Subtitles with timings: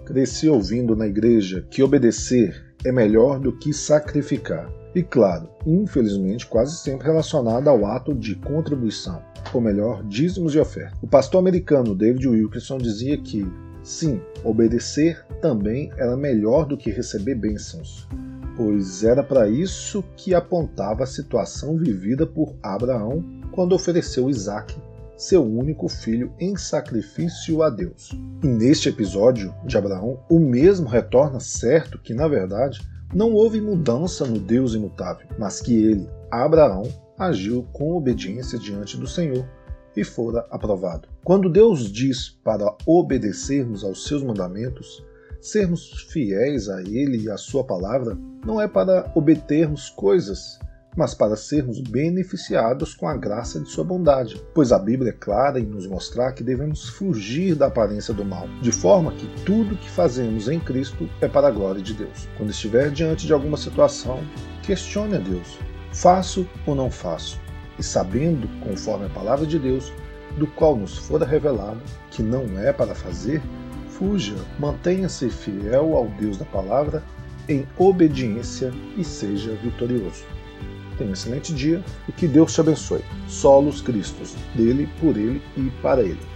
[0.07, 4.73] Cresci ouvindo na igreja que obedecer é melhor do que sacrificar.
[4.95, 9.23] E claro, infelizmente, quase sempre relacionado ao ato de contribuição,
[9.53, 10.97] ou melhor, dízimos e oferta.
[11.03, 13.47] O pastor americano David Wilkerson dizia que,
[13.85, 18.09] sim, obedecer também era melhor do que receber bênçãos,
[18.57, 24.75] pois era para isso que apontava a situação vivida por Abraão quando ofereceu Isaque,
[25.17, 28.11] seu único filho, em sacrifício a Deus.
[28.43, 32.81] E neste episódio de Abraão, o mesmo retorna certo que, na verdade,
[33.15, 36.83] não houve mudança no Deus imutável, mas que ele, Abraão,
[37.17, 39.47] agiu com obediência diante do Senhor
[39.97, 41.09] e fora aprovado.
[41.23, 45.05] Quando Deus diz para obedecermos aos seus mandamentos,
[45.41, 50.59] sermos fiéis a Ele e à Sua palavra, não é para obtermos coisas,
[50.97, 54.41] mas para sermos beneficiados com a graça de Sua bondade.
[54.55, 58.49] Pois a Bíblia é clara em nos mostrar que devemos fugir da aparência do mal,
[58.63, 62.29] de forma que tudo que fazemos em Cristo é para a glória de Deus.
[62.37, 64.21] Quando estiver diante de alguma situação,
[64.63, 65.59] questione a Deus:
[65.93, 67.44] faço ou não faço?
[67.79, 69.93] E sabendo, conforme a palavra de Deus,
[70.39, 71.81] do qual nos fora revelado
[72.11, 73.43] que não é para fazer,
[73.89, 77.03] fuja, mantenha-se fiel ao Deus da palavra
[77.49, 80.25] em obediência e seja vitorioso.
[80.97, 83.05] Tenha um excelente dia e que Deus te abençoe.
[83.29, 86.34] Solos Cristos, dele, por ele e para ele.